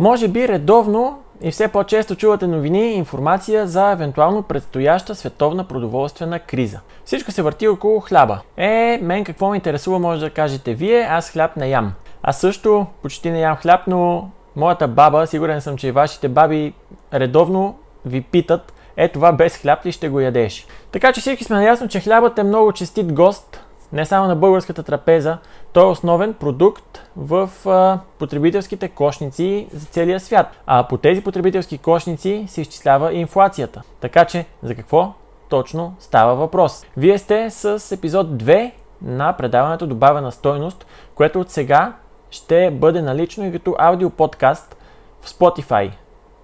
Може 0.00 0.28
би 0.28 0.48
редовно 0.48 1.18
и 1.42 1.50
все 1.50 1.68
по-често 1.68 2.14
чувате 2.14 2.46
новини 2.46 2.92
и 2.92 2.94
информация 2.94 3.66
за 3.66 3.90
евентуално 3.90 4.42
предстояща 4.42 5.14
световна 5.14 5.64
продоволствена 5.64 6.38
криза. 6.38 6.80
Всичко 7.04 7.32
се 7.32 7.42
върти 7.42 7.68
около 7.68 8.00
хляба. 8.00 8.40
Е, 8.56 8.98
мен 9.02 9.24
какво 9.24 9.50
ме 9.50 9.56
интересува 9.56 9.98
може 9.98 10.20
да 10.20 10.30
кажете 10.30 10.74
вие, 10.74 11.06
аз 11.10 11.30
хляб 11.30 11.56
не 11.56 11.68
ям. 11.68 11.92
Аз 12.22 12.40
също 12.40 12.86
почти 13.02 13.30
не 13.30 13.40
ям 13.40 13.56
хляб, 13.56 13.80
но 13.86 14.30
моята 14.56 14.88
баба, 14.88 15.26
сигурен 15.26 15.60
съм, 15.60 15.76
че 15.76 15.88
и 15.88 15.92
вашите 15.92 16.28
баби 16.28 16.74
редовно 17.14 17.78
ви 18.04 18.20
питат, 18.20 18.72
е 18.96 19.08
това 19.08 19.32
без 19.32 19.56
хляб 19.56 19.86
ли 19.86 19.92
ще 19.92 20.08
го 20.08 20.20
ядеш. 20.20 20.66
Така 20.92 21.12
че 21.12 21.20
всички 21.20 21.44
сме 21.44 21.56
наясно, 21.56 21.88
че 21.88 22.00
хлябът 22.00 22.38
е 22.38 22.42
много 22.42 22.72
честит 22.72 23.12
гост, 23.12 23.59
не 23.92 24.06
само 24.06 24.28
на 24.28 24.36
българската 24.36 24.82
трапеза, 24.82 25.38
той 25.72 25.82
е 25.82 25.90
основен 25.90 26.34
продукт 26.34 27.02
в 27.16 27.50
а, 27.66 27.98
потребителските 28.18 28.88
кошници 28.88 29.68
за 29.72 29.86
целия 29.86 30.20
свят. 30.20 30.46
А 30.66 30.88
по 30.88 30.96
тези 30.96 31.20
потребителски 31.20 31.78
кошници 31.78 32.44
се 32.48 32.60
изчислява 32.60 33.12
и 33.12 33.20
инфлацията. 33.20 33.82
Така 34.00 34.24
че 34.24 34.46
за 34.62 34.74
какво 34.74 35.12
точно 35.48 35.94
става 35.98 36.34
въпрос? 36.34 36.86
Вие 36.96 37.18
сте 37.18 37.50
с 37.50 37.92
епизод 37.96 38.26
2 38.26 38.72
на 39.02 39.32
предаването 39.32 39.86
Добавена 39.86 40.32
стойност, 40.32 40.86
което 41.14 41.40
от 41.40 41.50
сега 41.50 41.92
ще 42.30 42.70
бъде 42.70 43.02
налично 43.02 43.46
и 43.46 43.52
като 43.52 43.74
аудиоподкаст 43.78 44.76
в 45.20 45.28
Spotify. 45.28 45.90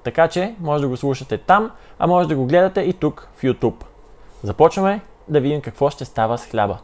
Така 0.05 0.29
че 0.29 0.55
може 0.61 0.83
да 0.83 0.89
го 0.89 0.97
слушате 0.97 1.39
там, 1.39 1.71
а 1.99 2.07
може 2.07 2.29
да 2.29 2.37
го 2.37 2.47
гледате 2.47 2.81
и 2.81 2.93
тук 2.93 3.29
в 3.37 3.43
YouTube. 3.43 3.85
Започваме 4.43 5.01
да 5.29 5.41
видим 5.41 5.61
какво 5.61 5.91
ще 5.91 6.05
става 6.05 6.39
с 6.39 6.47
хляба. 6.47 6.79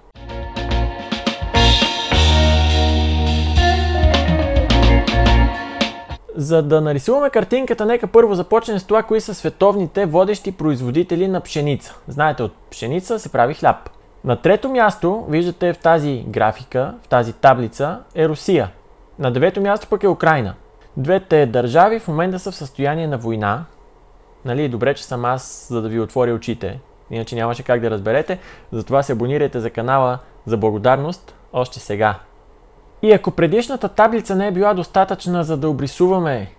За 6.36 6.62
да 6.62 6.80
нарисуваме 6.80 7.30
картинката, 7.30 7.86
нека 7.86 8.06
първо 8.06 8.34
започнем 8.34 8.78
с 8.78 8.84
това, 8.84 9.02
кои 9.02 9.20
са 9.20 9.34
световните 9.34 10.06
водещи 10.06 10.52
производители 10.52 11.28
на 11.28 11.40
пшеница. 11.40 11.96
Знаете, 12.08 12.42
от 12.42 12.52
пшеница 12.70 13.18
се 13.18 13.32
прави 13.32 13.54
хляб. 13.54 13.90
На 14.24 14.36
трето 14.36 14.68
място, 14.68 15.24
виждате 15.28 15.72
в 15.72 15.78
тази 15.78 16.24
графика, 16.28 16.94
в 17.02 17.08
тази 17.08 17.32
таблица, 17.32 17.98
е 18.14 18.28
Русия. 18.28 18.70
На 19.18 19.30
девето 19.30 19.60
място 19.60 19.86
пък 19.90 20.02
е 20.02 20.08
Украина. 20.08 20.54
Двете 20.96 21.46
държави 21.46 21.98
в 21.98 22.08
момента 22.08 22.38
са 22.38 22.50
в 22.52 22.56
състояние 22.56 23.06
на 23.06 23.18
война. 23.18 23.64
Нали, 24.44 24.68
добре, 24.68 24.94
че 24.94 25.04
съм 25.04 25.24
аз, 25.24 25.66
за 25.70 25.82
да 25.82 25.88
ви 25.88 26.00
отворя 26.00 26.34
очите. 26.34 26.80
Иначе 27.10 27.36
нямаше 27.36 27.62
как 27.62 27.80
да 27.80 27.90
разберете. 27.90 28.38
Затова 28.72 29.02
се 29.02 29.12
абонирайте 29.12 29.60
за 29.60 29.70
канала 29.70 30.18
за 30.46 30.56
благодарност 30.56 31.34
още 31.52 31.78
сега. 31.78 32.18
И 33.02 33.12
ако 33.12 33.30
предишната 33.30 33.88
таблица 33.88 34.36
не 34.36 34.46
е 34.46 34.52
била 34.52 34.74
достатъчна 34.74 35.44
за 35.44 35.56
да 35.56 35.68
обрисуваме 35.68 36.50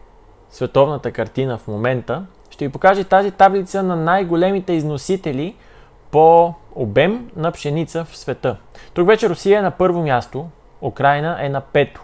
световната 0.50 1.12
картина 1.12 1.58
в 1.58 1.68
момента, 1.68 2.26
ще 2.50 2.66
ви 2.66 2.72
покажа 2.72 3.04
тази 3.04 3.32
таблица 3.32 3.84
на 3.84 3.96
най-големите 3.96 4.74
износители 4.74 5.56
по 6.12 6.54
обем 6.76 7.30
на 7.36 7.52
пшеница 7.52 8.06
в 8.06 8.18
света. 8.18 8.58
Тук 8.94 9.08
вече 9.08 9.30
Русия 9.30 9.60
е 9.60 9.62
на 9.62 9.72
първо 9.72 10.02
място, 10.02 10.46
Украина 10.82 11.38
е 11.40 11.50
на 11.50 11.62
пето. 11.62 12.04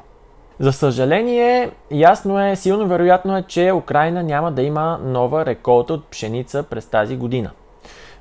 За 0.59 0.73
съжаление, 0.73 1.71
ясно 1.91 2.45
е, 2.45 2.55
силно 2.55 2.87
вероятно 2.87 3.37
е, 3.37 3.43
че 3.43 3.71
Украина 3.71 4.23
няма 4.23 4.51
да 4.51 4.61
има 4.61 4.99
нова 5.03 5.45
реколта 5.45 5.93
от 5.93 6.05
пшеница 6.05 6.63
през 6.63 6.85
тази 6.85 7.17
година. 7.17 7.51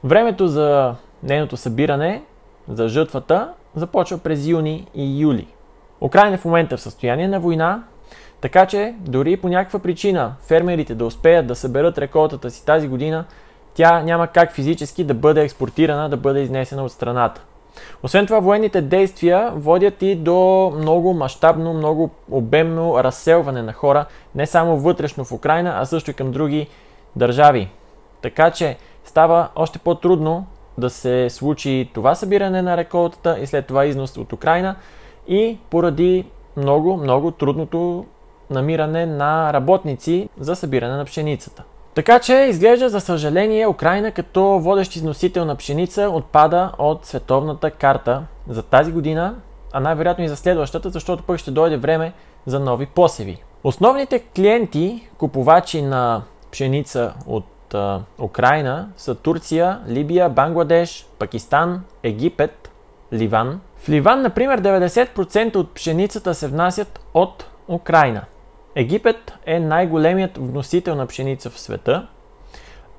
Времето 0.05 0.49
за 0.49 0.95
нейното 1.23 1.57
събиране, 1.57 2.23
за 2.69 2.89
жътвата, 2.89 3.53
започва 3.75 4.19
през 4.19 4.47
юни 4.47 4.87
и 4.95 5.21
юли. 5.21 5.47
Украина 6.01 6.39
в 6.39 6.45
момента 6.45 6.75
е 6.75 6.79
в 6.79 6.81
състояние 6.81 7.29
на 7.29 7.41
война, 7.41 7.83
така 8.41 8.67
че 8.67 8.95
дори 9.01 9.37
по 9.37 9.49
някаква 9.49 9.79
причина 9.79 10.35
фермерите 10.41 10.95
да 10.95 11.07
успеят 11.07 11.47
да 11.47 11.55
съберат 11.55 11.99
реколтата 11.99 12.51
си 12.51 12.65
тази 12.67 12.89
година, 12.89 13.25
тя 13.75 14.03
няма 14.03 14.27
как 14.27 14.53
физически 14.53 15.05
да 15.05 15.15
бъде 15.15 15.43
експортирана, 15.43 16.09
да 16.09 16.17
бъде 16.17 16.41
изнесена 16.41 16.85
от 16.85 16.93
страната. 16.93 17.41
Освен 18.03 18.27
това, 18.27 18.41
военните 18.41 18.81
действия 18.81 19.53
водят 19.55 20.03
и 20.03 20.15
до 20.15 20.73
много 20.79 21.15
мащабно, 21.15 21.75
много 21.75 22.11
обемно 22.31 23.05
разселване 23.05 23.63
на 23.63 23.73
хора, 23.73 24.07
не 24.35 24.47
само 24.47 24.79
вътрешно 24.79 25.25
в 25.25 25.33
Украина, 25.33 25.75
а 25.77 25.85
също 25.85 26.11
и 26.11 26.15
към 26.15 26.31
други 26.31 26.69
държави. 27.17 27.69
Така 28.23 28.51
че 28.51 28.77
става 29.05 29.49
още 29.57 29.79
по-трудно 29.79 30.47
да 30.79 30.91
се 30.91 31.31
случи 31.31 31.91
това 31.95 32.15
събиране 32.15 32.63
на 32.63 32.77
реколтата 32.77 33.39
и 33.41 33.47
след 33.47 33.67
това 33.67 33.85
износ 33.85 34.17
от 34.17 34.33
Украина, 34.33 34.77
и 35.29 35.59
поради 35.71 36.25
много, 36.57 36.97
много 36.97 37.31
трудното 37.31 38.05
намиране 38.51 39.07
на 39.07 39.53
работници 39.53 40.29
за 40.41 40.57
събиране 40.57 40.97
на 40.97 41.05
пшеницата. 41.05 41.63
Така 41.95 42.19
че 42.19 42.35
изглежда 42.35 42.89
за 42.89 43.01
съжаление 43.01 43.69
Украина 43.69 44.13
като 44.13 44.43
водещ 44.43 44.97
износител 44.97 45.45
на 45.45 45.57
пшеница 45.57 46.11
отпада 46.13 46.73
от 46.79 47.07
световната 47.07 47.71
карта 47.71 48.23
за 48.49 48.63
тази 48.63 48.93
година, 48.93 49.35
а 49.73 49.81
най-вероятно 49.81 50.25
и 50.25 50.29
за 50.29 50.37
следващата, 50.37 50.91
защото 50.91 51.23
пък 51.23 51.39
ще 51.39 51.51
дойде 51.51 51.77
време 51.77 52.13
за 52.47 52.61
нови 52.61 52.87
посеви. 52.87 53.43
Основните 53.65 54.19
клиенти, 54.19 55.09
купувачи 55.19 55.83
на 55.83 56.23
пшеница 56.51 57.15
от 57.27 57.75
а, 57.75 58.01
Украина 58.21 58.89
са 58.97 59.15
Турция, 59.15 59.81
Либия, 59.89 60.29
Бангладеш, 60.29 61.07
Пакистан, 61.19 61.83
Египет, 62.03 62.68
Ливан, 63.13 63.61
в 63.77 63.89
Ливан, 63.89 64.23
например, 64.23 64.61
90% 64.61 65.57
от 65.57 65.75
пшеницата 65.75 66.35
се 66.35 66.49
внасят 66.49 67.01
от 67.15 67.47
Украина. 67.69 68.25
Египет 68.75 69.33
е 69.47 69.61
най-големият 69.61 70.39
вносител 70.39 70.95
на 70.95 71.07
пшеница 71.07 71.51
в 71.51 71.61
света, 71.61 72.07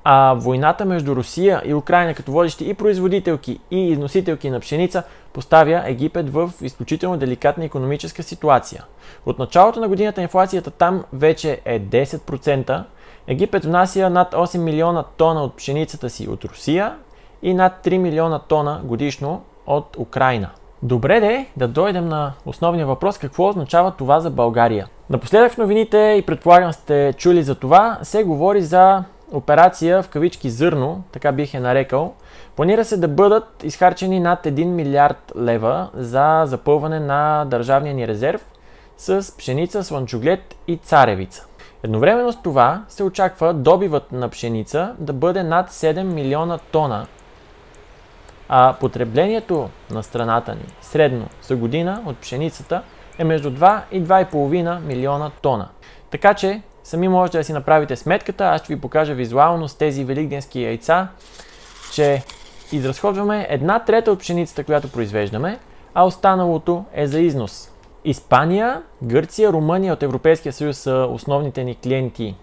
а 0.04 0.34
войната 0.34 0.84
между 0.84 1.16
Русия 1.16 1.62
и 1.64 1.74
Украина 1.74 2.14
като 2.14 2.32
водещи 2.32 2.70
и 2.70 2.74
производителки 2.74 3.60
и 3.70 3.90
износителки 3.90 4.50
на 4.50 4.60
пшеница 4.60 5.02
поставя 5.32 5.82
Египет 5.86 6.30
в 6.30 6.52
изключително 6.60 7.16
деликатна 7.16 7.64
економическа 7.64 8.22
ситуация. 8.22 8.84
От 9.26 9.38
началото 9.38 9.80
на 9.80 9.88
годината 9.88 10.22
инфлацията 10.22 10.70
там 10.70 11.04
вече 11.12 11.60
е 11.64 11.80
10%. 11.80 12.84
Египет 13.26 13.64
внася 13.64 14.10
над 14.10 14.34
8 14.34 14.58
милиона 14.58 15.04
тона 15.16 15.42
от 15.42 15.56
пшеницата 15.56 16.10
си 16.10 16.28
от 16.28 16.44
Русия 16.44 16.94
и 17.42 17.54
над 17.54 17.72
3 17.84 17.98
милиона 17.98 18.38
тона 18.38 18.80
годишно 18.84 19.42
от 19.66 19.96
Украина. 19.98 20.50
Добре 20.82 21.20
де 21.20 21.46
да 21.56 21.68
дойдем 21.68 22.08
на 22.08 22.32
основния 22.46 22.86
въпрос 22.86 23.18
какво 23.18 23.48
означава 23.48 23.90
това 23.90 24.20
за 24.20 24.30
България. 24.30 24.88
Напоследък 25.10 25.52
в 25.52 25.58
новините 25.58 26.14
и 26.18 26.22
предполагам 26.22 26.72
сте 26.72 27.12
чули 27.16 27.42
за 27.42 27.54
това, 27.54 27.98
се 28.02 28.24
говори 28.24 28.62
за 28.62 29.04
операция 29.32 30.02
в 30.02 30.08
кавички 30.08 30.50
зърно, 30.50 31.02
така 31.12 31.32
бих 31.32 31.54
я 31.54 31.60
нарекал. 31.60 32.12
Планира 32.56 32.84
се 32.84 32.96
да 32.96 33.08
бъдат 33.08 33.62
изхарчени 33.62 34.20
над 34.20 34.44
1 34.44 34.64
милиард 34.64 35.32
лева 35.36 35.90
за 35.94 36.42
запълване 36.46 37.00
на 37.00 37.44
държавния 37.44 37.94
ни 37.94 38.08
резерв 38.08 38.44
с 38.96 39.36
пшеница, 39.36 39.84
слънчоглед 39.84 40.54
и 40.68 40.76
царевица. 40.76 41.46
Едновременно 41.82 42.32
с 42.32 42.42
това 42.42 42.84
се 42.88 43.04
очаква 43.04 43.54
добивът 43.54 44.12
на 44.12 44.28
пшеница 44.28 44.94
да 44.98 45.12
бъде 45.12 45.42
над 45.42 45.70
7 45.70 46.02
милиона 46.02 46.58
тона 46.58 47.06
а 48.52 48.74
потреблението 48.80 49.68
на 49.90 50.02
страната 50.02 50.54
ни 50.54 50.64
средно 50.80 51.28
за 51.42 51.56
година 51.56 52.02
от 52.06 52.18
пшеницата 52.18 52.82
е 53.18 53.24
между 53.24 53.50
2 53.50 53.80
и 53.92 54.02
2,5 54.02 54.80
милиона 54.80 55.30
тона. 55.42 55.68
Така 56.10 56.34
че 56.34 56.62
сами 56.84 57.08
можете 57.08 57.38
да 57.38 57.44
си 57.44 57.52
направите 57.52 57.96
сметката, 57.96 58.44
аз 58.44 58.60
ще 58.60 58.74
ви 58.74 58.80
покажа 58.80 59.14
визуално 59.14 59.68
с 59.68 59.74
тези 59.74 60.04
великденски 60.04 60.62
яйца, 60.62 61.08
че 61.92 62.22
изразходваме 62.72 63.46
една 63.50 63.78
трета 63.78 64.12
от 64.12 64.18
пшеницата, 64.18 64.64
която 64.64 64.92
произвеждаме, 64.92 65.58
а 65.94 66.04
останалото 66.04 66.84
е 66.92 67.06
за 67.06 67.20
износ. 67.20 67.70
Испания, 68.04 68.82
Гърция, 69.02 69.52
Румъния 69.52 69.92
от 69.92 70.02
Европейския 70.02 70.52
съюз 70.52 70.78
са 70.78 71.06
основните 71.10 71.64
ни 71.64 71.74
клиенти, 71.74 72.36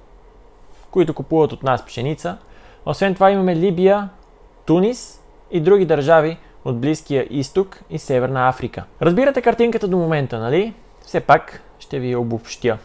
които 0.92 1.13
купуват 1.13 1.51
от 1.51 1.63
нас 1.63 1.86
пшеница. 1.86 2.38
Освен 2.86 3.13
това 3.13 3.31
имаме 3.31 3.56
Либия, 3.56 4.10
Тунис 4.65 5.21
и 5.51 5.59
други 5.59 5.85
държави 5.85 6.38
от 6.65 6.79
Близкия 6.79 7.27
изток 7.29 7.79
и 7.89 7.99
Северна 7.99 8.49
Африка. 8.49 8.83
Разбирате 9.01 9.41
картинката 9.41 9.88
до 9.88 9.97
момента, 9.97 10.39
нали? 10.39 10.73
Все 11.01 11.19
пак 11.19 11.61
ще 11.79 11.99
ви 11.99 12.15
обобщя. 12.15 12.77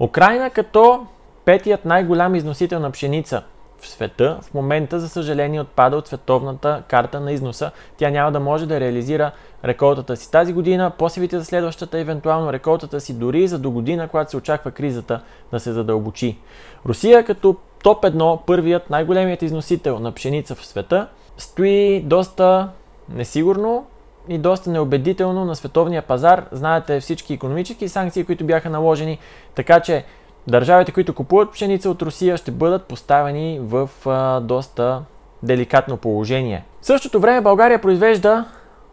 Украина 0.00 0.50
като 0.50 1.06
петият 1.44 1.84
най-голям 1.84 2.34
износител 2.34 2.80
на 2.80 2.90
пшеница 2.90 3.42
в 3.80 3.88
света, 3.88 4.38
в 4.42 4.54
момента, 4.54 5.00
за 5.00 5.08
съжаление, 5.08 5.60
отпада 5.60 5.96
от 5.96 6.06
световната 6.06 6.82
карта 6.88 7.20
на 7.20 7.32
износа. 7.32 7.70
Тя 7.96 8.10
няма 8.10 8.32
да 8.32 8.40
може 8.40 8.66
да 8.66 8.80
реализира 8.80 9.32
реколтата 9.64 10.16
си 10.16 10.30
тази 10.30 10.52
година, 10.52 10.92
посевите 10.98 11.38
за 11.38 11.44
следващата, 11.44 11.98
евентуално 11.98 12.52
реколтата 12.52 13.00
си 13.00 13.18
дори 13.18 13.48
за 13.48 13.58
до 13.58 13.70
година, 13.70 14.08
когато 14.08 14.30
се 14.30 14.36
очаква 14.36 14.70
кризата 14.70 15.20
да 15.52 15.60
се 15.60 15.72
задълбочи. 15.72 16.38
Русия 16.86 17.24
като 17.24 17.56
топ 17.82 18.04
1, 18.04 18.38
първият 18.46 18.90
най-големият 18.90 19.42
износител 19.42 19.98
на 19.98 20.12
пшеница 20.12 20.54
в 20.54 20.66
света, 20.66 21.08
стои 21.36 22.00
доста 22.00 22.68
несигурно 23.08 23.86
и 24.28 24.38
доста 24.38 24.70
неубедително 24.70 25.44
на 25.44 25.56
световния 25.56 26.02
пазар. 26.02 26.46
Знаете 26.52 27.00
всички 27.00 27.34
економически 27.34 27.88
санкции, 27.88 28.24
които 28.24 28.44
бяха 28.44 28.70
наложени, 28.70 29.18
така 29.54 29.80
че 29.80 30.04
държавите, 30.46 30.92
които 30.92 31.14
купуват 31.14 31.52
пшеница 31.52 31.90
от 31.90 32.02
Русия, 32.02 32.36
ще 32.36 32.50
бъдат 32.50 32.84
поставени 32.84 33.60
в 33.62 33.90
а, 34.06 34.40
доста 34.40 35.02
деликатно 35.42 35.96
положение. 35.96 36.64
В 36.80 36.86
същото 36.86 37.20
време 37.20 37.40
България 37.40 37.80
произвежда 37.80 38.44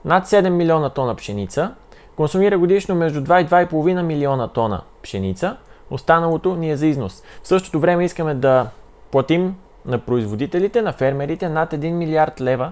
над 0.05 0.25
7 0.25 0.49
милиона 0.49 0.89
тона 0.89 1.15
пшеница, 1.15 1.71
консумира 2.15 2.57
годишно 2.57 2.95
между 2.95 3.21
2 3.21 3.41
и 3.41 3.47
2,5 3.47 4.01
милиона 4.01 4.47
тона 4.47 4.81
пшеница, 5.03 5.57
останалото 5.89 6.55
ни 6.55 6.71
е 6.71 6.77
за 6.77 6.87
износ. 6.87 7.23
В 7.43 7.47
същото 7.47 7.79
време 7.79 8.05
искаме 8.05 8.33
да 8.33 8.67
платим 9.11 9.55
на 9.85 9.99
производителите, 9.99 10.81
на 10.81 10.93
фермерите 10.93 11.49
над 11.49 11.71
1 11.71 11.91
милиард 11.91 12.41
лева 12.41 12.71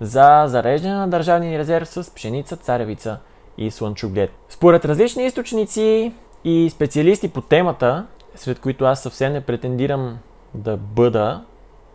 за 0.00 0.44
зареждане 0.46 0.94
на 0.94 1.08
държавния 1.08 1.58
резерв 1.58 1.88
с 1.88 2.14
пшеница, 2.14 2.56
царевица 2.56 3.18
и 3.58 3.70
слънчоглед. 3.70 4.30
Според 4.48 4.84
различни 4.84 5.26
източници 5.26 6.12
и 6.44 6.70
специалисти 6.70 7.28
по 7.28 7.40
темата, 7.40 8.06
сред 8.34 8.60
които 8.60 8.84
аз 8.84 9.02
съвсем 9.02 9.32
не 9.32 9.40
претендирам 9.40 10.18
да 10.54 10.76
бъда, 10.76 11.42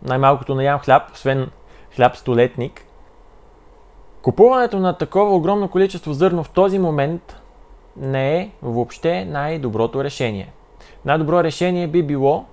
най-малкото 0.02 0.54
не 0.54 0.64
ям 0.64 0.78
хляб, 0.80 1.02
освен 1.12 1.50
хляб 1.96 2.16
столетник, 2.16 2.84
купуването 4.22 4.78
на 4.78 4.98
такова 4.98 5.36
огромно 5.36 5.68
количество 5.68 6.12
зърно 6.12 6.44
в 6.44 6.50
този 6.50 6.78
момент 6.78 7.36
не 7.96 8.38
е 8.38 8.50
въобще 8.62 9.24
най-доброто 9.24 10.04
решение. 10.04 10.52
Най-добро 11.04 11.44
решение 11.44 11.86
би 11.86 12.02
било 12.02 12.44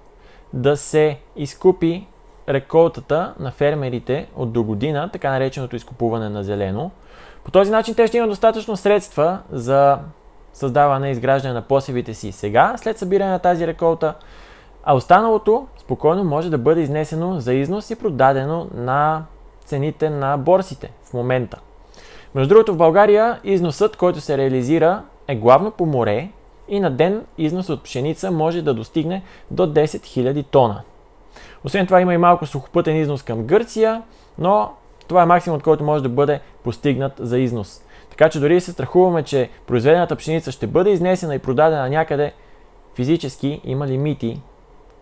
да 0.53 0.77
се 0.77 1.19
изкупи 1.35 2.07
реколтата 2.49 3.33
на 3.39 3.51
фермерите 3.51 4.27
от 4.35 4.51
до 4.51 4.63
година, 4.63 5.09
така 5.13 5.31
нареченото 5.31 5.75
изкупуване 5.75 6.29
на 6.29 6.43
зелено. 6.43 6.91
По 7.43 7.51
този 7.51 7.71
начин 7.71 7.95
те 7.95 8.07
ще 8.07 8.17
имат 8.17 8.29
достатъчно 8.29 8.77
средства 8.77 9.39
за 9.51 9.99
създаване 10.53 11.07
и 11.07 11.11
изграждане 11.11 11.53
на 11.53 11.61
посевите 11.61 12.13
си 12.13 12.31
сега, 12.31 12.73
след 12.77 12.97
събиране 12.97 13.31
на 13.31 13.39
тази 13.39 13.67
реколта, 13.67 14.13
а 14.83 14.95
останалото 14.95 15.67
спокойно 15.77 16.23
може 16.23 16.49
да 16.49 16.57
бъде 16.57 16.81
изнесено 16.81 17.39
за 17.39 17.53
износ 17.53 17.89
и 17.89 17.95
продадено 17.95 18.67
на 18.73 19.23
цените 19.65 20.09
на 20.09 20.37
борсите 20.37 20.91
в 21.03 21.13
момента. 21.13 21.59
Между 22.35 22.49
другото 22.49 22.73
в 22.73 22.77
България 22.77 23.39
износът, 23.43 23.95
който 23.95 24.21
се 24.21 24.37
реализира 24.37 25.03
е 25.27 25.35
главно 25.35 25.71
по 25.71 25.85
море 25.85 26.29
и 26.67 26.79
на 26.79 26.91
ден 26.91 27.25
износ 27.37 27.69
от 27.69 27.83
пшеница 27.83 28.31
може 28.31 28.61
да 28.61 28.73
достигне 28.73 29.23
до 29.51 29.67
10 29.67 29.85
000 29.85 30.45
тона. 30.45 30.81
Освен 31.63 31.85
това 31.85 32.01
има 32.01 32.13
и 32.13 32.17
малко 32.17 32.45
сухопътен 32.45 32.95
износ 32.95 33.23
към 33.23 33.43
Гърция, 33.43 34.01
но 34.37 34.71
това 35.07 35.23
е 35.23 35.25
максимум, 35.25 35.59
който 35.59 35.83
може 35.83 36.03
да 36.03 36.09
бъде 36.09 36.39
постигнат 36.63 37.13
за 37.19 37.39
износ. 37.39 37.81
Така 38.09 38.29
че 38.29 38.39
дори 38.39 38.61
се 38.61 38.71
страхуваме, 38.71 39.23
че 39.23 39.49
произведената 39.67 40.15
пшеница 40.15 40.51
ще 40.51 40.67
бъде 40.67 40.89
изнесена 40.89 41.35
и 41.35 41.39
продадена 41.39 41.89
някъде, 41.89 42.33
физически 42.95 43.61
има 43.63 43.87
лимити 43.87 44.41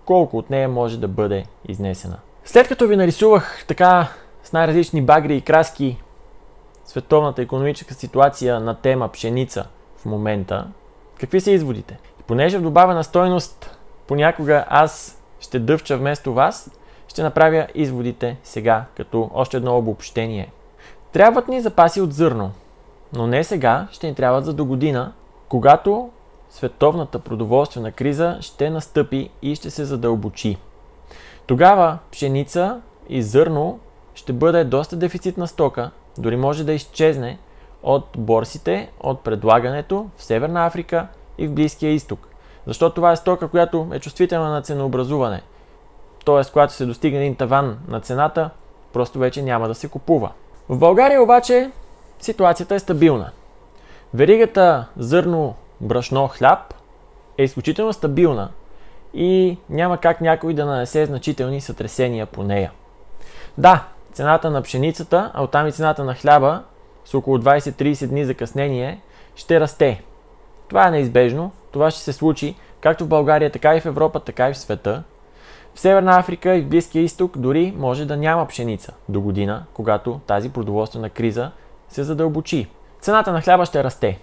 колко 0.06 0.38
от 0.38 0.50
нея 0.50 0.69
може 0.69 1.00
да 1.00 1.07
бъде 1.07 1.45
изнесена. 1.67 2.17
След 2.45 2.67
като 2.67 2.88
ви 2.88 2.95
нарисувах 2.95 3.65
така 3.67 4.07
с 4.44 4.53
най-различни 4.53 5.01
багри 5.01 5.38
и 5.38 5.41
краски 5.41 5.97
световната 6.85 7.41
економическа 7.41 7.94
ситуация 7.94 8.59
на 8.59 8.75
тема 8.75 9.09
пшеница 9.09 9.67
в 9.97 10.06
момента, 10.06 10.67
какви 11.25 11.42
са 11.42 11.51
изводите? 11.51 11.98
Понеже 12.27 12.57
в 12.57 12.62
добавена 12.62 13.04
стойност 13.04 13.77
понякога 14.07 14.66
аз 14.68 15.22
ще 15.39 15.60
дъвча 15.60 15.98
вместо 15.98 16.33
вас, 16.33 16.72
ще 17.07 17.24
направя 17.24 17.68
изводите 17.75 18.38
сега, 18.44 18.86
като 18.98 19.30
още 19.33 19.57
едно 19.57 19.77
обобщение. 19.77 20.51
Трябват 21.12 21.48
ни 21.48 21.62
запаси 21.62 22.01
от 22.01 22.13
зърно, 22.13 22.51
но 23.13 23.27
не 23.27 23.44
сега, 23.44 23.88
ще 23.92 24.07
ни 24.07 24.16
трябват 24.16 24.45
за 24.45 24.54
до 24.54 24.66
година, 24.66 25.13
когато 25.50 26.10
световната 26.50 27.19
продоволствена 27.19 27.92
криза 27.92 28.38
ще 28.42 28.69
настъпи 28.69 29.30
и 29.42 29.56
ще 29.56 29.69
се 29.69 29.86
задълбочи. 29.86 30.57
Тогава 31.45 31.98
пшеница 32.12 32.81
и 33.10 33.24
зърно 33.24 33.80
ще 34.16 34.33
бъде 34.33 34.63
доста 34.63 34.95
дефицитна 34.95 35.48
стока, 35.48 35.92
дори 36.18 36.36
може 36.36 36.63
да 36.63 36.74
изчезне 36.74 37.38
от 37.85 38.07
борсите, 38.17 38.89
от 38.99 39.23
предлагането 39.23 40.09
в 40.17 40.23
Северна 40.23 40.65
Африка 40.65 41.07
и 41.37 41.47
в 41.47 41.53
Близкия 41.53 41.91
изток. 41.91 42.27
Защото 42.67 42.95
това 42.95 43.11
е 43.11 43.15
стока, 43.15 43.47
която 43.47 43.87
е 43.93 43.99
чувствителна 43.99 44.49
на 44.49 44.61
ценообразуване. 44.61 45.41
Тоест, 46.25 46.51
когато 46.51 46.73
се 46.73 46.85
достигне 46.85 47.19
един 47.19 47.35
таван 47.35 47.77
на 47.87 48.01
цената, 48.01 48.49
просто 48.93 49.19
вече 49.19 49.41
няма 49.41 49.67
да 49.67 49.75
се 49.75 49.87
купува. 49.87 50.31
В 50.69 50.77
България 50.77 51.23
обаче 51.23 51.71
ситуацията 52.19 52.75
е 52.75 52.79
стабилна. 52.79 53.31
Веригата 54.13 54.88
зърно, 54.97 55.55
брашно, 55.81 56.27
хляб 56.27 56.73
е 57.38 57.43
изключително 57.43 57.93
стабилна 57.93 58.49
и 59.13 59.57
няма 59.69 59.97
как 59.97 60.21
някой 60.21 60.53
да 60.53 60.65
нанесе 60.65 61.05
значителни 61.05 61.61
сътресения 61.61 62.25
по 62.25 62.43
нея. 62.43 62.71
Да, 63.57 63.83
цената 64.13 64.49
на 64.49 64.61
пшеницата, 64.61 65.31
а 65.33 65.43
оттам 65.43 65.67
и 65.67 65.71
цената 65.71 66.03
на 66.03 66.15
хляба 66.15 66.63
с 67.05 67.13
около 67.13 67.37
20-30 67.37 68.07
дни 68.07 68.25
закъснение 68.25 69.01
ще 69.35 69.59
расте. 69.59 70.03
Това 70.67 70.87
е 70.87 70.91
неизбежно, 70.91 71.51
това 71.71 71.91
ще 71.91 72.01
се 72.01 72.13
случи 72.13 72.55
както 72.81 73.05
в 73.05 73.07
България, 73.07 73.51
така 73.51 73.75
и 73.75 73.81
в 73.81 73.85
Европа, 73.85 74.19
така 74.19 74.49
и 74.49 74.53
в 74.53 74.57
света. 74.57 75.03
В 75.73 75.79
Северна 75.79 76.19
Африка 76.19 76.55
и 76.55 76.61
в 76.61 76.67
Близкия 76.67 77.03
изток 77.03 77.37
дори 77.37 77.73
може 77.77 78.05
да 78.05 78.17
няма 78.17 78.47
пшеница 78.47 78.93
до 79.09 79.21
година, 79.21 79.65
когато 79.73 80.19
тази 80.27 80.49
продоволствена 80.49 81.09
криза 81.09 81.51
се 81.89 82.03
задълбочи. 82.03 82.67
Цената 83.01 83.31
на 83.31 83.41
хляба 83.41 83.65
ще 83.65 83.83
расте. 83.83 84.19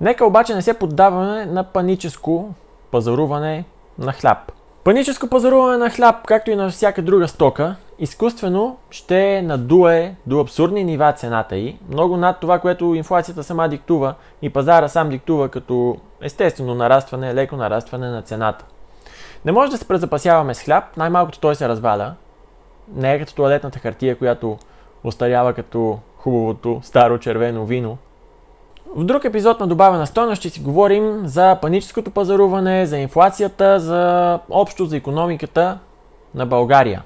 Нека 0.00 0.26
обаче 0.26 0.54
не 0.54 0.62
се 0.62 0.78
поддаваме 0.78 1.46
на 1.46 1.64
паническо 1.64 2.54
пазаруване 2.90 3.64
на 3.98 4.12
хляб. 4.12 4.52
Паническо 4.84 5.28
пазаруване 5.28 5.76
на 5.76 5.90
хляб, 5.90 6.26
както 6.26 6.50
и 6.50 6.56
на 6.56 6.70
всяка 6.70 7.02
друга 7.02 7.28
стока, 7.28 7.76
изкуствено 7.98 8.76
ще 8.90 9.42
надуе 9.42 10.14
до 10.26 10.40
абсурдни 10.40 10.84
нива 10.84 11.12
цената 11.12 11.56
й, 11.56 11.78
много 11.90 12.16
над 12.16 12.40
това, 12.40 12.58
което 12.58 12.94
инфлацията 12.94 13.42
сама 13.44 13.68
диктува 13.68 14.14
и 14.42 14.50
пазара 14.50 14.88
сам 14.88 15.08
диктува 15.08 15.48
като 15.48 15.96
естествено 16.22 16.74
нарастване, 16.74 17.34
леко 17.34 17.56
нарастване 17.56 18.08
на 18.08 18.22
цената. 18.22 18.64
Не 19.44 19.52
може 19.52 19.70
да 19.70 19.78
се 19.78 19.88
презапасяваме 19.88 20.54
с 20.54 20.62
хляб, 20.62 20.96
най-малкото 20.96 21.40
той 21.40 21.54
се 21.54 21.68
разваля. 21.68 22.14
Не 22.94 23.14
е 23.14 23.18
като 23.18 23.34
туалетната 23.34 23.78
хартия, 23.78 24.18
която 24.18 24.58
остарява 25.04 25.52
като 25.54 25.98
хубавото 26.16 26.80
старо 26.82 27.18
червено 27.18 27.66
вино. 27.66 27.98
В 28.96 29.04
друг 29.04 29.24
епизод 29.24 29.60
на 29.60 29.66
добавена 29.66 30.06
стойност 30.06 30.40
ще 30.40 30.50
си 30.50 30.60
говорим 30.60 31.22
за 31.26 31.58
паническото 31.62 32.10
пазаруване, 32.10 32.86
за 32.86 32.98
инфлацията, 32.98 33.80
за 33.80 34.38
общо 34.50 34.86
за 34.86 34.96
економиката 34.96 35.78
на 36.34 36.46
България. 36.46 37.02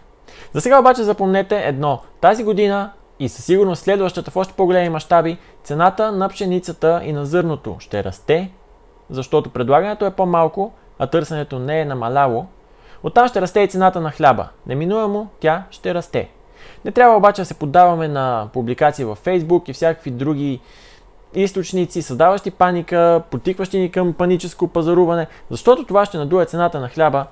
За 0.53 0.61
сега 0.61 0.81
обаче 0.81 1.03
запомнете 1.03 1.63
едно. 1.67 2.01
Тази 2.21 2.45
година 2.45 2.91
и 3.19 3.29
със 3.29 3.45
сигурност 3.45 3.83
следващата 3.83 4.31
в 4.31 4.37
още 4.37 4.55
по-големи 4.55 4.89
мащаби, 4.89 5.39
цената 5.65 6.13
на 6.13 6.29
пшеницата 6.29 7.01
и 7.05 7.13
на 7.13 7.27
зърното 7.27 7.77
ще 7.79 8.05
расте, 8.05 8.51
защото 9.11 9.51
предлагането 9.51 10.07
е 10.07 10.11
по-малко, 10.11 10.73
а 10.99 11.07
търсенето 11.07 11.59
не 11.59 11.81
е 11.81 11.85
намаляло. 11.85 12.47
Оттам 13.03 13.29
ще 13.29 13.41
расте 13.41 13.61
и 13.61 13.69
цената 13.69 14.01
на 14.01 14.11
хляба. 14.11 14.49
Неминуемо 14.67 15.29
тя 15.41 15.65
ще 15.71 15.95
расте. 15.95 16.31
Не 16.85 16.93
трябва 16.93 17.17
обаче 17.17 17.43
да 17.43 17.47
се 17.47 17.55
поддаваме 17.55 18.09
на 18.09 18.49
публикации 18.53 19.05
във 19.05 19.25
Facebook 19.25 19.71
и 19.71 19.73
всякакви 19.73 20.11
други 20.11 20.61
източници, 21.35 22.03
създаващи 22.03 22.51
паника, 22.51 23.23
потикващи 23.31 23.79
ни 23.79 23.91
към 23.91 24.13
паническо 24.13 24.69
пазаруване, 24.69 25.27
защото 25.51 25.85
това 25.85 26.05
ще 26.07 26.19
надуе 26.19 26.45
цената 26.45 26.81
на 26.81 26.89
хляба 26.89 27.27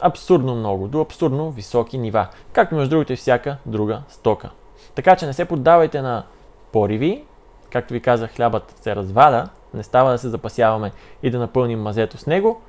абсурдно 0.00 0.54
много, 0.54 0.88
до 0.88 1.00
абсурдно 1.00 1.50
високи 1.50 1.98
нива, 1.98 2.26
както 2.52 2.74
между 2.74 2.90
другото 2.90 3.12
и 3.12 3.16
всяка 3.16 3.56
друга 3.66 4.02
стока. 4.08 4.50
Така 4.94 5.16
че 5.16 5.26
не 5.26 5.32
се 5.32 5.44
поддавайте 5.44 6.02
на 6.02 6.24
пориви, 6.72 7.24
както 7.70 7.94
ви 7.94 8.00
казах, 8.00 8.34
хлябът 8.34 8.74
се 8.80 8.96
разваля, 8.96 9.48
не 9.74 9.82
става 9.82 10.10
да 10.10 10.18
се 10.18 10.28
запасяваме 10.28 10.92
и 11.22 11.30
да 11.30 11.38
напълним 11.38 11.82
мазето 11.82 12.18
с 12.18 12.26
него. 12.26 12.60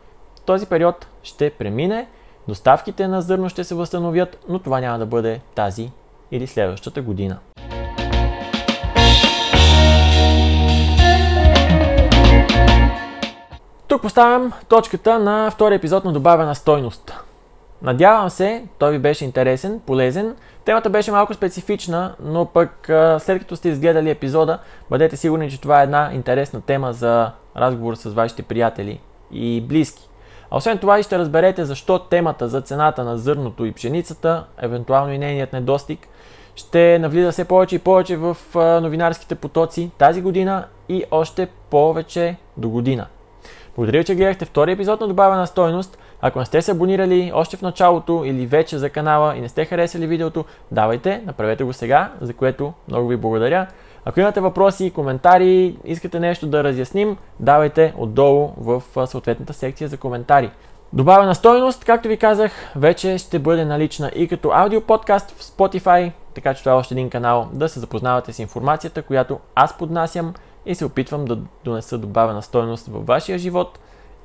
Този 0.46 0.66
период 0.66 1.08
ще 1.24 1.50
премине, 1.50 2.08
доставките 2.48 3.08
на 3.08 3.22
зърно 3.22 3.50
ще 3.50 3.64
се 3.64 3.76
възстановят, 3.76 4.46
но 4.50 4.60
това 4.60 4.80
няма 4.80 5.00
да 5.00 5.06
бъде 5.06 5.42
тази 5.56 5.92
или 6.32 6.48
следващата 6.48 7.02
година. 7.02 7.38
Тук 13.88 14.02
поставям 14.02 14.54
точката 14.68 15.20
на 15.20 15.52
втори 15.52 15.76
епизод 15.76 16.06
на 16.06 16.14
добавена 16.14 16.56
стойност. 16.56 17.14
Надявам 17.82 18.30
се, 18.30 18.64
той 18.80 18.92
ви 18.92 19.00
беше 19.00 19.26
интересен, 19.26 19.80
полезен. 19.86 20.36
Темата 20.66 20.90
беше 20.90 21.12
малко 21.12 21.34
специфична, 21.34 22.16
но 22.24 22.46
пък 22.46 22.86
след 23.20 23.40
като 23.40 23.56
сте 23.56 23.70
изгледали 23.70 24.10
епизода, 24.10 24.60
бъдете 24.90 25.18
сигурни, 25.18 25.52
че 25.52 25.62
това 25.62 25.80
е 25.80 25.84
една 25.84 26.10
интересна 26.14 26.62
тема 26.62 26.94
за 26.94 27.32
разговор 27.58 27.96
с 27.96 28.10
вашите 28.10 28.44
приятели 28.44 29.00
и 29.32 29.62
близки. 29.62 30.10
А 30.52 30.58
освен 30.58 30.78
това 30.78 31.00
и 31.00 31.04
ще 31.04 31.20
разберете 31.20 31.66
защо 31.66 32.00
темата 32.00 32.48
за 32.48 32.62
цената 32.62 33.04
на 33.04 33.18
зърното 33.18 33.66
и 33.66 33.72
пшеницата, 33.72 34.44
евентуално 34.58 35.14
и 35.14 35.18
нейният 35.18 35.54
недостиг, 35.54 36.08
ще 36.56 37.00
навлиза 37.00 37.32
все 37.32 37.46
повече 37.46 37.76
и 37.76 37.80
повече 37.80 38.18
в 38.18 38.38
новинарските 38.56 39.36
потоци 39.36 39.92
тази 39.98 40.22
година 40.22 40.66
и 40.90 41.04
още 41.12 41.48
повече 41.70 42.36
до 42.58 42.70
година. 42.70 43.08
Благодаря, 43.78 44.04
че 44.04 44.16
гледахте 44.16 44.46
втори 44.46 44.72
епизод 44.72 45.02
на 45.02 45.08
Добавена 45.08 45.48
стойност. 45.48 45.98
Ако 46.22 46.40
не 46.40 46.46
сте 46.46 46.62
се 46.62 46.72
абонирали 46.72 47.32
още 47.34 47.58
в 47.58 47.62
началото 47.62 48.24
или 48.26 48.46
вече 48.46 48.78
за 48.78 48.90
канала 48.90 49.36
и 49.36 49.42
не 49.42 49.50
сте 49.50 49.66
харесали 49.66 50.08
видеото, 50.08 50.46
давайте, 50.72 51.22
направете 51.26 51.64
го 51.64 51.74
сега, 51.74 52.12
за 52.22 52.34
което 52.34 52.74
много 52.88 53.08
ви 53.08 53.18
благодаря. 53.18 53.68
Ако 54.06 54.20
имате 54.20 54.40
въпроси, 54.40 54.92
коментари, 54.92 55.78
искате 55.86 56.20
нещо 56.20 56.48
да 56.48 56.64
разясним, 56.64 57.18
давайте 57.40 57.94
отдолу 57.98 58.52
в 58.58 58.84
съответната 59.08 59.54
секция 59.54 59.88
за 59.88 59.98
коментари. 59.98 60.52
Добавена 60.94 61.36
стойност, 61.36 61.86
както 61.86 62.08
ви 62.08 62.18
казах, 62.18 62.52
вече 62.76 63.18
ще 63.18 63.40
бъде 63.40 63.66
налична 63.66 64.12
и 64.16 64.28
като 64.28 64.52
аудио 64.54 64.82
подкаст 64.82 65.32
в 65.32 65.44
Spotify, 65.44 66.12
така 66.34 66.54
че 66.54 66.60
това 66.60 66.72
е 66.72 66.76
още 66.76 66.94
един 66.94 67.10
канал 67.10 67.48
да 67.54 67.70
се 67.70 67.80
запознавате 67.80 68.34
с 68.34 68.40
информацията, 68.40 69.02
която 69.02 69.40
аз 69.56 69.78
поднасям 69.78 70.34
и 70.68 70.76
се 70.76 70.86
опитвам 70.86 71.26
да 71.26 71.40
донеса 71.66 71.98
добавена 71.98 72.42
стойност 72.42 72.88
във 72.88 73.06
вашия 73.06 73.38
живот 73.38 73.80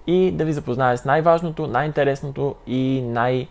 и 0.06 0.32
да 0.32 0.44
ви 0.44 0.52
запозная 0.52 0.98
с 0.98 1.04
най-важното, 1.04 1.66
най-интересното 1.66 2.54
и 2.66 3.02
най- 3.06 3.48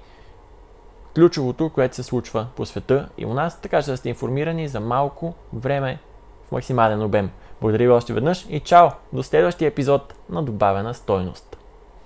ключовото, 1.15 1.69
което 1.69 1.95
се 1.95 2.03
случва 2.03 2.47
по 2.55 2.65
света 2.65 3.09
и 3.17 3.25
у 3.25 3.33
нас, 3.33 3.61
така 3.61 3.81
че 3.81 3.91
да 3.91 3.97
сте 3.97 4.09
информирани 4.09 4.67
за 4.67 4.79
малко 4.79 5.33
време 5.53 5.99
в 6.47 6.51
максимален 6.51 7.03
обем. 7.03 7.29
Благодаря 7.61 7.83
ви 7.83 7.89
още 7.89 8.13
веднъж 8.13 8.45
и 8.49 8.59
чао! 8.59 8.89
До 9.13 9.23
следващия 9.23 9.67
епизод 9.67 10.13
на 10.29 10.43
Добавена 10.43 10.93
стойност. 10.93 11.50